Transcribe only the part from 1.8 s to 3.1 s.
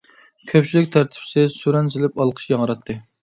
سېلىپ، ئالقىش ياڭراتتى.